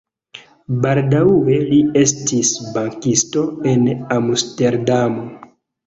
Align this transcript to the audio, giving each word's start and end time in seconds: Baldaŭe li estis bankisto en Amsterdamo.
Baldaŭe 0.85 1.59
li 1.67 1.83
estis 2.03 2.55
bankisto 2.81 3.47
en 3.77 3.89
Amsterdamo. 4.21 5.33